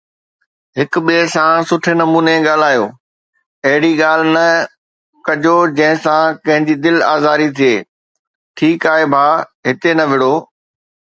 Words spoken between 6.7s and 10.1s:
دل آزاري ٿئي، ٺيڪ آهي ڀاءُ هتي نه